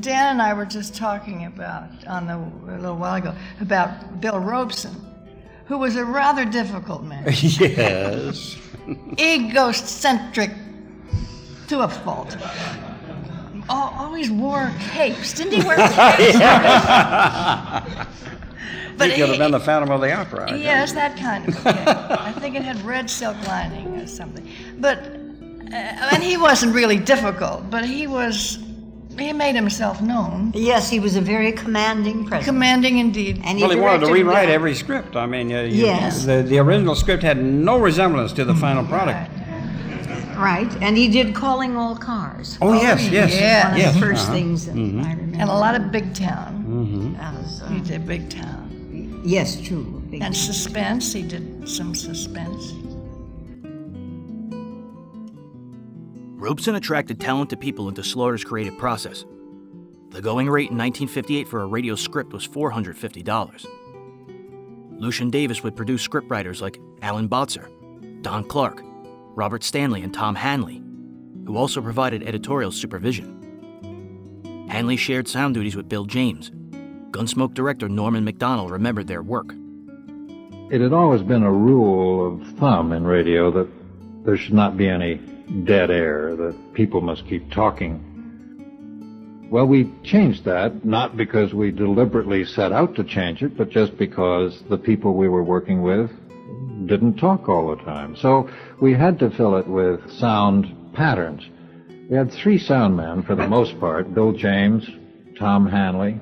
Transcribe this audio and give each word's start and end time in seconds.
Dan 0.00 0.32
and 0.32 0.42
I 0.42 0.54
were 0.54 0.64
just 0.64 0.94
talking 0.94 1.44
about 1.46 1.88
on 2.06 2.26
the 2.26 2.36
a 2.74 2.76
little 2.78 2.96
while 2.96 3.16
ago 3.16 3.34
about 3.60 4.20
Bill 4.20 4.38
Robson, 4.38 4.94
who 5.66 5.76
was 5.78 5.96
a 5.96 6.04
rather 6.04 6.44
difficult 6.44 7.02
man, 7.04 7.24
yes. 7.42 8.56
egocentric 9.18 10.52
to 11.68 11.80
a 11.80 11.88
fault. 11.88 12.36
Al- 13.68 13.94
Always 13.98 14.30
wore 14.30 14.72
capes, 14.92 15.34
didn't 15.34 15.52
he 15.60 15.62
wear 15.66 15.76
capes? 16.16 16.38
But 18.96 19.10
he 19.10 19.16
could 19.16 19.28
have 19.28 19.38
been 19.38 19.50
the 19.52 19.60
Phantom 19.60 19.90
of 19.90 20.00
the 20.00 20.12
Opera. 20.12 20.46
I 20.50 20.50
guess. 20.56 20.60
Yes, 20.60 20.92
that 20.92 21.16
kind 21.18 21.46
of 21.48 21.54
cape. 21.56 21.86
I 21.86 22.32
think 22.40 22.56
it 22.56 22.62
had 22.62 22.80
red 22.82 23.08
silk 23.10 23.36
lining 23.46 23.94
or 24.00 24.06
something. 24.06 24.50
But 24.78 24.98
uh, 25.70 25.74
and 26.12 26.22
he 26.22 26.36
wasn't 26.38 26.74
really 26.74 26.96
difficult, 26.96 27.68
but 27.70 27.84
he 27.84 28.06
was. 28.06 28.58
He 29.18 29.32
made 29.32 29.54
himself 29.54 30.00
known, 30.00 30.52
Yes, 30.54 30.88
he 30.90 31.00
was 31.00 31.16
a 31.16 31.20
very 31.20 31.52
commanding 31.52 32.24
president. 32.24 32.44
commanding 32.46 32.98
indeed. 32.98 33.40
and 33.44 33.60
Well, 33.60 33.70
he 33.70 33.76
wanted 33.76 34.06
to 34.06 34.12
rewrite 34.12 34.48
every 34.48 34.74
script. 34.74 35.16
I 35.16 35.26
mean, 35.26 35.52
uh, 35.52 35.62
you- 35.62 35.86
Yes. 35.86 36.24
the, 36.24 36.42
the 36.42 36.58
original 36.58 36.94
script 36.94 37.22
had 37.22 37.42
no 37.42 37.78
resemblance 37.78 38.32
to 38.34 38.44
the 38.44 38.54
final 38.54 38.84
product. 38.84 39.30
Right, 40.36 40.70
and 40.80 40.96
he 40.96 41.08
did 41.08 41.34
Calling 41.34 41.76
All 41.76 41.96
Cars. 41.96 42.58
Oh, 42.62 42.72
yes, 42.72 43.08
yes. 43.10 43.34
yeah. 43.34 43.64
One 43.64 43.72
of 43.72 43.78
yes. 43.78 43.94
the 43.94 44.00
1st 44.00 44.22
uh-huh. 44.22 44.32
things 44.32 44.66
that 44.66 44.72
I 44.72 44.74
remember. 44.74 45.36
and 45.40 45.50
a 45.50 45.54
lot 45.54 45.74
of 45.74 45.90
big 45.90 46.14
town. 46.14 47.16
as, 47.20 47.60
uh, 47.62 47.68
He 47.70 47.80
did 47.80 48.06
big 48.06 48.30
town. 48.30 49.20
yes, 49.24 49.60
true. 49.60 50.00
Big- 50.10 50.22
And 50.22 50.36
suspense, 50.36 51.12
he 51.12 51.22
did 51.22 51.68
some 51.68 51.92
suspense. 51.94 52.72
Robson 56.38 56.76
attracted 56.76 57.18
talented 57.18 57.58
people 57.58 57.88
into 57.88 58.04
Slaughter's 58.04 58.44
creative 58.44 58.78
process. 58.78 59.24
The 60.10 60.22
going 60.22 60.48
rate 60.48 60.70
in 60.70 60.78
1958 60.78 61.48
for 61.48 61.62
a 61.62 61.66
radio 61.66 61.96
script 61.96 62.32
was 62.32 62.46
$450. 62.46 63.66
Lucian 65.00 65.30
Davis 65.30 65.64
would 65.64 65.74
produce 65.74 66.06
scriptwriters 66.06 66.60
like 66.60 66.78
Alan 67.02 67.28
Botzer, 67.28 67.68
Don 68.22 68.44
Clark, 68.44 68.84
Robert 69.34 69.64
Stanley, 69.64 70.02
and 70.02 70.14
Tom 70.14 70.36
Hanley, 70.36 70.80
who 71.44 71.56
also 71.56 71.82
provided 71.82 72.22
editorial 72.22 72.70
supervision. 72.70 73.34
Hanley 74.70 74.96
shared 74.96 75.26
sound 75.26 75.54
duties 75.54 75.74
with 75.74 75.88
Bill 75.88 76.04
James. 76.04 76.52
Gunsmoke 77.10 77.54
director 77.54 77.88
Norman 77.88 78.24
Macdonnell 78.24 78.70
remembered 78.70 79.08
their 79.08 79.24
work. 79.24 79.56
It 80.70 80.80
had 80.80 80.92
always 80.92 81.22
been 81.22 81.42
a 81.42 81.50
rule 81.50 82.24
of 82.24 82.46
thumb 82.58 82.92
in 82.92 83.02
radio 83.02 83.50
that 83.50 83.68
there 84.24 84.36
should 84.36 84.54
not 84.54 84.76
be 84.76 84.88
any 84.88 85.20
dead 85.64 85.90
air, 85.90 86.36
that 86.36 86.74
people 86.74 87.00
must 87.00 87.26
keep 87.26 87.50
talking. 87.50 88.04
Well, 89.50 89.66
we 89.66 89.90
changed 90.04 90.44
that, 90.44 90.84
not 90.84 91.16
because 91.16 91.54
we 91.54 91.70
deliberately 91.70 92.44
set 92.44 92.70
out 92.70 92.94
to 92.96 93.04
change 93.04 93.42
it, 93.42 93.56
but 93.56 93.70
just 93.70 93.96
because 93.96 94.62
the 94.68 94.76
people 94.76 95.14
we 95.14 95.28
were 95.28 95.42
working 95.42 95.80
with 95.80 96.10
didn't 96.86 97.16
talk 97.16 97.48
all 97.48 97.74
the 97.74 97.82
time. 97.82 98.14
So 98.16 98.50
we 98.80 98.92
had 98.92 99.18
to 99.20 99.30
fill 99.30 99.56
it 99.56 99.66
with 99.66 100.00
sound 100.12 100.92
patterns. 100.94 101.42
We 102.10 102.16
had 102.16 102.30
three 102.30 102.58
sound 102.58 102.96
men 102.96 103.22
for 103.22 103.34
the 103.34 103.48
most 103.48 103.78
part 103.80 104.14
Bill 104.14 104.32
James, 104.32 104.88
Tom 105.38 105.66
Hanley, 105.66 106.20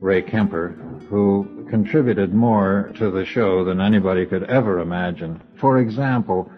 Ray 0.00 0.22
Kemper, 0.22 0.70
who 1.08 1.66
contributed 1.70 2.34
more 2.34 2.92
to 2.98 3.10
the 3.10 3.24
show 3.24 3.64
than 3.64 3.80
anybody 3.80 4.26
could 4.26 4.44
ever 4.44 4.80
imagine. 4.80 5.40
For 5.60 5.78
example, 5.78 6.50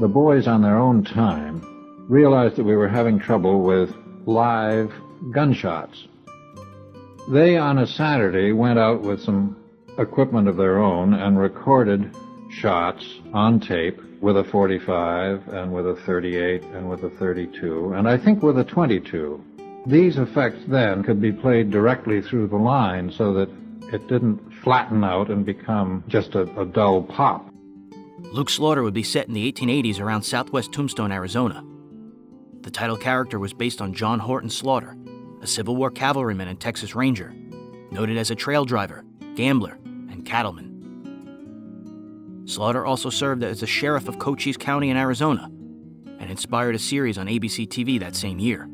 the 0.00 0.08
boys 0.08 0.48
on 0.48 0.60
their 0.62 0.76
own 0.76 1.04
time 1.04 2.06
realized 2.08 2.56
that 2.56 2.64
we 2.64 2.74
were 2.74 2.88
having 2.88 3.18
trouble 3.18 3.62
with 3.62 3.94
live 4.26 4.92
gunshots. 5.30 6.08
They, 7.30 7.56
on 7.56 7.78
a 7.78 7.86
Saturday, 7.86 8.52
went 8.52 8.78
out 8.78 9.02
with 9.02 9.22
some 9.22 9.56
equipment 9.98 10.48
of 10.48 10.56
their 10.56 10.78
own 10.78 11.14
and 11.14 11.38
recorded 11.38 12.14
shots 12.50 13.20
on 13.32 13.60
tape 13.60 14.00
with 14.20 14.36
a 14.36 14.44
45 14.44 15.48
and 15.48 15.72
with 15.72 15.86
a 15.86 15.96
38 16.04 16.62
and 16.64 16.88
with 16.88 17.04
a 17.04 17.10
32 17.10 17.92
and 17.94 18.08
I 18.08 18.16
think 18.16 18.42
with 18.42 18.58
a 18.58 18.64
22. 18.64 19.42
These 19.86 20.18
effects 20.18 20.62
then 20.66 21.02
could 21.02 21.20
be 21.20 21.32
played 21.32 21.70
directly 21.70 22.22
through 22.22 22.48
the 22.48 22.56
line 22.56 23.12
so 23.12 23.32
that 23.34 23.50
it 23.92 24.08
didn't 24.08 24.40
flatten 24.62 25.04
out 25.04 25.30
and 25.30 25.44
become 25.44 26.02
just 26.08 26.34
a, 26.34 26.42
a 26.60 26.64
dull 26.64 27.02
pop. 27.02 27.53
Luke 28.32 28.50
Slaughter 28.50 28.82
would 28.82 28.94
be 28.94 29.02
set 29.02 29.28
in 29.28 29.34
the 29.34 29.52
1880s 29.52 30.00
around 30.00 30.22
southwest 30.22 30.72
Tombstone, 30.72 31.12
Arizona. 31.12 31.64
The 32.62 32.70
title 32.70 32.96
character 32.96 33.38
was 33.38 33.52
based 33.52 33.80
on 33.80 33.94
John 33.94 34.18
Horton 34.18 34.50
Slaughter, 34.50 34.96
a 35.40 35.46
Civil 35.46 35.76
War 35.76 35.90
cavalryman 35.90 36.48
and 36.48 36.58
Texas 36.58 36.94
Ranger, 36.94 37.34
noted 37.90 38.16
as 38.16 38.30
a 38.30 38.34
trail 38.34 38.64
driver, 38.64 39.04
gambler, 39.36 39.78
and 39.84 40.24
cattleman. 40.24 40.72
Slaughter 42.46 42.84
also 42.84 43.10
served 43.10 43.42
as 43.42 43.60
the 43.60 43.66
sheriff 43.66 44.08
of 44.08 44.18
Cochise 44.18 44.56
County 44.56 44.90
in 44.90 44.96
Arizona 44.96 45.44
and 45.44 46.30
inspired 46.30 46.74
a 46.74 46.78
series 46.78 47.18
on 47.18 47.26
ABC 47.26 47.68
TV 47.68 48.00
that 48.00 48.16
same 48.16 48.38
year. 48.38 48.68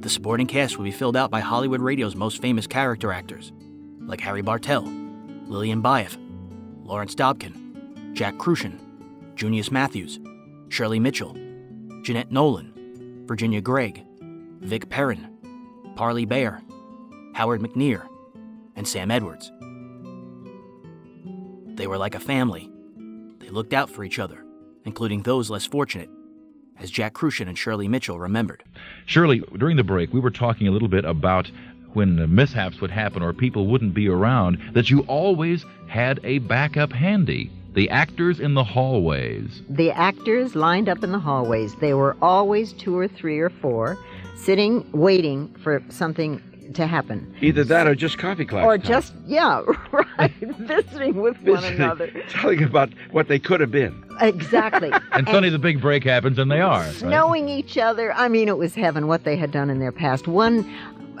The 0.00 0.10
supporting 0.10 0.46
cast 0.46 0.78
would 0.78 0.84
be 0.84 0.90
filled 0.90 1.16
out 1.16 1.30
by 1.30 1.40
Hollywood 1.40 1.80
radio's 1.80 2.16
most 2.16 2.42
famous 2.42 2.66
character 2.66 3.12
actors, 3.12 3.52
like 4.00 4.20
Harry 4.20 4.42
Bartell, 4.42 4.84
Lillian 5.46 5.82
Buyeff, 5.82 6.16
Lawrence 6.82 7.14
Dobkin, 7.14 7.61
Jack 8.12 8.34
Kruschen, 8.34 8.78
Junius 9.36 9.70
Matthews, 9.70 10.20
Shirley 10.68 11.00
Mitchell, 11.00 11.34
Jeanette 12.02 12.30
Nolan, 12.30 13.24
Virginia 13.26 13.60
Gregg, 13.60 14.04
Vic 14.60 14.88
Perrin, 14.90 15.28
Parley 15.96 16.26
Baer, 16.26 16.62
Howard 17.34 17.62
McNear, 17.62 18.06
and 18.76 18.86
Sam 18.86 19.10
Edwards. 19.10 19.50
They 21.76 21.86
were 21.86 21.96
like 21.96 22.14
a 22.14 22.20
family. 22.20 22.70
They 23.38 23.48
looked 23.48 23.72
out 23.72 23.88
for 23.88 24.04
each 24.04 24.18
other, 24.18 24.44
including 24.84 25.22
those 25.22 25.48
less 25.48 25.64
fortunate, 25.64 26.10
as 26.78 26.90
Jack 26.90 27.14
Kruschen 27.14 27.48
and 27.48 27.56
Shirley 27.56 27.88
Mitchell 27.88 28.18
remembered. 28.18 28.62
Shirley, 29.06 29.42
during 29.56 29.78
the 29.78 29.84
break, 29.84 30.12
we 30.12 30.20
were 30.20 30.30
talking 30.30 30.68
a 30.68 30.70
little 30.70 30.88
bit 30.88 31.06
about 31.06 31.50
when 31.94 32.34
mishaps 32.34 32.80
would 32.80 32.90
happen 32.90 33.22
or 33.22 33.32
people 33.32 33.66
wouldn't 33.66 33.94
be 33.94 34.08
around, 34.08 34.58
that 34.72 34.90
you 34.90 35.00
always 35.08 35.64
had 35.88 36.20
a 36.24 36.38
backup 36.38 36.92
handy. 36.92 37.50
The 37.74 37.88
actors 37.90 38.38
in 38.40 38.54
the 38.54 38.64
hallways. 38.64 39.62
The 39.68 39.90
actors 39.92 40.54
lined 40.54 40.88
up 40.88 41.02
in 41.02 41.12
the 41.12 41.18
hallways. 41.18 41.74
They 41.76 41.94
were 41.94 42.16
always 42.20 42.72
two 42.74 42.96
or 42.98 43.08
three 43.08 43.38
or 43.38 43.48
four, 43.50 43.96
sitting, 44.36 44.84
waiting 44.92 45.48
for 45.62 45.82
something 45.88 46.42
to 46.74 46.86
happen. 46.86 47.34
Either 47.40 47.64
that 47.64 47.86
or 47.86 47.94
just 47.94 48.18
coffee 48.18 48.44
class. 48.44 48.64
Or 48.64 48.76
time. 48.78 48.86
just, 48.86 49.14
yeah, 49.26 49.62
right, 50.18 50.32
visiting 50.40 51.20
with 51.20 51.36
one 51.42 51.56
Visiting, 51.60 51.76
another. 51.80 52.10
telling 52.30 52.62
about 52.62 52.90
what 53.10 53.28
they 53.28 53.38
could 53.38 53.60
have 53.60 53.70
been. 53.70 54.04
Exactly. 54.20 54.90
And 55.12 55.26
suddenly 55.26 55.50
the 55.50 55.58
big 55.58 55.80
break 55.80 56.04
happens, 56.04 56.38
and 56.38 56.50
they 56.50 56.60
are. 56.62 56.80
right? 56.80 57.02
Knowing 57.02 57.48
each 57.50 57.76
other, 57.76 58.12
I 58.14 58.28
mean, 58.28 58.48
it 58.48 58.56
was 58.56 58.74
heaven 58.74 59.06
what 59.06 59.24
they 59.24 59.36
had 59.36 59.50
done 59.50 59.68
in 59.70 59.78
their 59.78 59.92
past. 59.92 60.26
One 60.26 60.70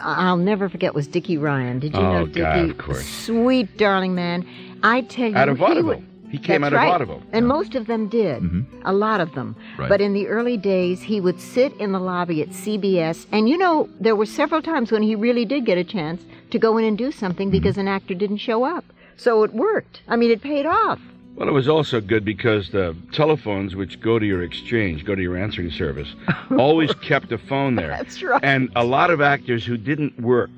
I'll 0.00 0.38
never 0.38 0.68
forget 0.70 0.94
was 0.94 1.06
Dickie 1.06 1.36
Ryan. 1.38 1.78
Did 1.78 1.92
you 1.94 2.00
Oh, 2.00 2.24
know 2.24 2.26
God, 2.26 2.70
of 2.70 2.78
course. 2.78 3.06
Sweet, 3.06 3.76
darling 3.76 4.14
man. 4.14 4.46
I 4.82 5.02
tell 5.02 5.28
you, 5.30 5.36
Out 5.36 5.48
of 5.50 5.58
he 5.58 5.60
vaudeville. 5.64 6.02
He 6.32 6.38
came 6.38 6.62
That's 6.62 6.72
out 6.72 6.76
of 6.76 6.78
right. 6.78 6.92
vaudeville. 6.92 7.22
And 7.32 7.46
most 7.46 7.74
of 7.74 7.86
them 7.86 8.08
did. 8.08 8.42
Mm-hmm. 8.42 8.86
A 8.86 8.92
lot 8.94 9.20
of 9.20 9.34
them. 9.34 9.54
Right. 9.76 9.90
But 9.90 10.00
in 10.00 10.14
the 10.14 10.28
early 10.28 10.56
days, 10.56 11.02
he 11.02 11.20
would 11.20 11.38
sit 11.38 11.74
in 11.74 11.92
the 11.92 12.00
lobby 12.00 12.40
at 12.40 12.48
CBS. 12.48 13.26
And 13.30 13.50
you 13.50 13.58
know, 13.58 13.90
there 14.00 14.16
were 14.16 14.24
several 14.24 14.62
times 14.62 14.90
when 14.90 15.02
he 15.02 15.14
really 15.14 15.44
did 15.44 15.66
get 15.66 15.76
a 15.76 15.84
chance 15.84 16.24
to 16.50 16.58
go 16.58 16.78
in 16.78 16.86
and 16.86 16.96
do 16.96 17.12
something 17.12 17.48
mm-hmm. 17.48 17.58
because 17.58 17.76
an 17.76 17.86
actor 17.86 18.14
didn't 18.14 18.38
show 18.38 18.64
up. 18.64 18.82
So 19.18 19.42
it 19.42 19.52
worked. 19.52 20.00
I 20.08 20.16
mean, 20.16 20.30
it 20.30 20.40
paid 20.40 20.64
off. 20.64 20.98
Well, 21.36 21.48
it 21.48 21.52
was 21.52 21.68
also 21.68 22.00
good 22.00 22.24
because 22.24 22.70
the 22.70 22.96
telephones, 23.12 23.76
which 23.76 24.00
go 24.00 24.18
to 24.18 24.24
your 24.24 24.42
exchange, 24.42 25.04
go 25.04 25.14
to 25.14 25.20
your 25.20 25.36
answering 25.36 25.70
service, 25.70 26.08
always 26.58 26.94
kept 26.94 27.30
a 27.30 27.38
phone 27.38 27.74
there. 27.74 27.88
That's 27.88 28.22
right. 28.22 28.42
And 28.42 28.70
a 28.74 28.84
lot 28.84 29.10
of 29.10 29.20
actors 29.20 29.66
who 29.66 29.76
didn't 29.76 30.18
work, 30.18 30.50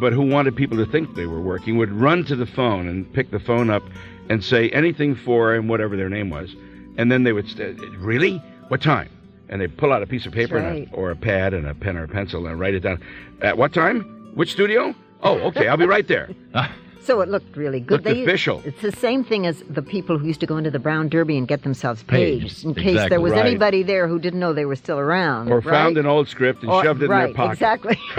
but 0.00 0.12
who 0.12 0.22
wanted 0.22 0.56
people 0.56 0.76
to 0.78 0.86
think 0.86 1.14
they 1.14 1.26
were 1.26 1.40
working, 1.40 1.76
would 1.78 1.92
run 1.92 2.24
to 2.24 2.34
the 2.34 2.46
phone 2.46 2.88
and 2.88 3.12
pick 3.12 3.30
the 3.30 3.40
phone 3.40 3.70
up 3.70 3.84
and 4.28 4.42
say 4.44 4.70
anything 4.70 5.14
for 5.14 5.54
and 5.54 5.68
whatever 5.68 5.96
their 5.96 6.08
name 6.08 6.30
was. 6.30 6.54
And 6.96 7.10
then 7.10 7.24
they 7.24 7.32
would 7.32 7.48
say, 7.48 7.72
Really? 7.98 8.38
What 8.68 8.80
time? 8.80 9.08
And 9.48 9.60
they'd 9.60 9.76
pull 9.76 9.92
out 9.92 10.02
a 10.02 10.06
piece 10.06 10.24
of 10.24 10.32
paper 10.32 10.56
and 10.56 10.66
right. 10.66 10.92
a, 10.92 10.94
or 10.94 11.10
a 11.10 11.16
pad 11.16 11.52
and 11.52 11.66
a 11.66 11.74
pen 11.74 11.96
or 11.96 12.04
a 12.04 12.08
pencil 12.08 12.46
and 12.46 12.58
write 12.58 12.74
it 12.74 12.80
down. 12.80 13.02
At 13.42 13.58
what 13.58 13.72
time? 13.74 14.32
Which 14.34 14.52
studio? 14.52 14.94
Oh, 15.22 15.38
okay, 15.48 15.68
I'll 15.68 15.76
be 15.76 15.86
right 15.86 16.06
there. 16.08 16.30
So 17.04 17.20
it 17.20 17.28
looked 17.28 17.56
really 17.56 17.80
good. 17.80 18.04
Looked 18.04 18.18
official. 18.20 18.62
It's 18.64 18.80
the 18.80 18.92
same 18.92 19.24
thing 19.24 19.44
as 19.46 19.62
the 19.68 19.82
people 19.82 20.18
who 20.18 20.26
used 20.26 20.38
to 20.40 20.46
go 20.46 20.56
into 20.56 20.70
the 20.70 20.78
Brown 20.78 21.08
Derby 21.08 21.36
and 21.36 21.48
get 21.48 21.62
themselves 21.64 22.02
Paged. 22.04 22.42
paged 22.42 22.64
in 22.64 22.74
case 22.74 22.86
Exactly. 22.92 23.08
there 23.10 23.20
was 23.20 23.32
Right. 23.32 23.44
anybody 23.46 23.82
there 23.82 24.06
who 24.06 24.20
didn't 24.20 24.38
know 24.38 24.52
they 24.52 24.64
were 24.66 24.76
still 24.76 24.98
around. 25.00 25.50
Or 25.50 25.56
right? 25.56 25.64
found 25.64 25.98
an 25.98 26.06
old 26.06 26.28
script 26.28 26.62
and 26.62 26.70
Or- 26.70 26.84
shoved 26.84 27.02
it 27.02 27.08
right, 27.08 27.24
in 27.24 27.26
their 27.30 27.34
pocket. 27.34 27.52
Exactly. 27.54 27.98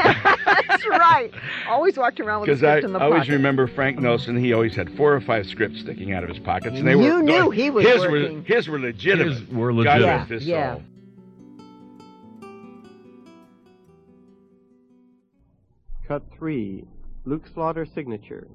That's 0.68 0.85
right. 0.88 1.31
Always 1.69 1.95
walked 1.97 2.19
around 2.19 2.41
with 2.41 2.50
a 2.50 2.53
Because 2.53 2.63
I, 2.63 2.71
script 2.74 2.85
in 2.85 2.94
the 2.94 3.00
pocket. 3.00 3.06
I 3.06 3.07
always 3.13 3.19
pocket. 3.27 3.33
remember 3.33 3.68
Frank 3.68 4.00
Nelson. 4.00 4.35
He 4.38 4.51
always 4.53 4.75
had 4.75 4.89
four 4.97 5.13
or 5.13 5.21
five 5.21 5.45
scripts 5.45 5.79
sticking 5.79 6.12
out 6.13 6.24
of 6.24 6.29
his 6.29 6.39
pockets, 6.39 6.77
and 6.77 6.86
they 6.88 6.91
You 6.91 6.97
were 7.15 7.21
knew 7.24 7.50
he 7.51 7.69
was 7.69 7.86
his 7.86 8.00
working. 8.01 8.12
were 8.39 8.44
his 8.56 8.68
were 8.68 8.79
legitimate. 8.79 9.33
His 9.38 9.47
were 9.50 9.74
legitimate. 9.74 10.06
rest 10.07 10.29
his 10.29 10.45
Yeah, 10.47 10.75
yeah. 10.75 10.79
Cut 16.07 16.24
3. 16.38 16.83
Luke 17.25 17.47
Slaughter 17.53 17.86
signature. 17.86 18.47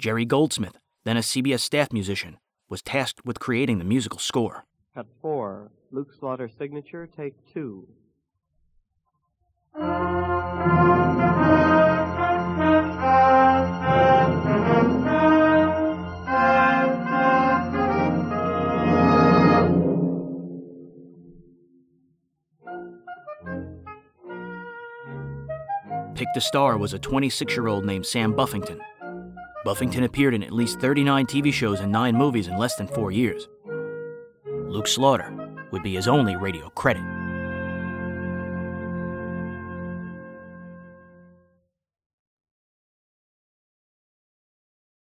Jerry 0.00 0.24
Goldsmith, 0.24 0.78
then 1.04 1.18
a 1.18 1.20
CBS 1.20 1.60
staff 1.60 1.92
musician, 1.92 2.38
was 2.70 2.80
tasked 2.80 3.24
with 3.24 3.38
creating 3.38 3.78
the 3.78 3.84
musical 3.84 4.18
score. 4.18 4.64
Cut 4.94 5.06
4. 5.20 5.70
Luke 5.90 6.12
Slaughter 6.18 6.48
signature. 6.48 7.06
Take 7.06 7.34
2. 7.52 7.86
Picked 26.20 26.36
a 26.36 26.40
star 26.42 26.76
was 26.76 26.92
a 26.92 26.98
26 26.98 27.56
year 27.56 27.66
old 27.66 27.86
named 27.86 28.04
Sam 28.04 28.34
Buffington. 28.34 28.78
Buffington 29.64 30.04
appeared 30.04 30.34
in 30.34 30.42
at 30.42 30.52
least 30.52 30.78
39 30.78 31.24
TV 31.24 31.50
shows 31.50 31.80
and 31.80 31.90
9 31.90 32.14
movies 32.14 32.46
in 32.46 32.58
less 32.58 32.76
than 32.76 32.86
four 32.88 33.10
years. 33.10 33.48
Luke 34.68 34.86
Slaughter 34.86 35.32
would 35.70 35.82
be 35.82 35.94
his 35.94 36.08
only 36.08 36.36
radio 36.36 36.68
credit. 36.68 37.19